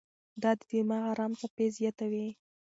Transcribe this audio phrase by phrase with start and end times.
[0.41, 2.27] دا د دماغ ارام څپې زیاتوي.